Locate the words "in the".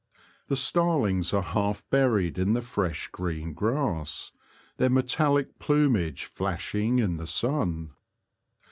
2.39-2.63, 6.97-7.27